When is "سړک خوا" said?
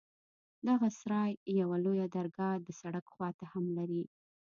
2.81-3.29